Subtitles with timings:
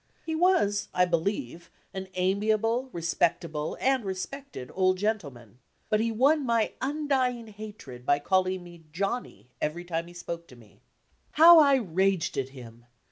[0.25, 5.59] He was, I believe, an amiable, respecta ble, and respected, old gentleman.
[5.89, 10.55] But he won my undying hatred by calling me "Johnny" every time he spoke to
[10.55, 10.81] me.
[11.33, 12.87] How I raged at him!